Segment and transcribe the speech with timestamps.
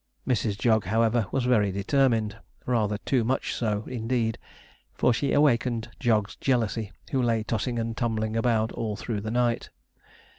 [0.27, 0.57] Mrs.
[0.57, 4.39] Jog, however, was very determined; rather too much so, indeed,
[4.95, 9.69] for she awakened Jog's jealousy, who lay tossing and tumbling about all through the night.